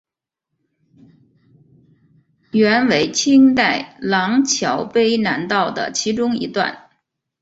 [2.53, 6.89] 原为清代琅峤卑南道的其中一段。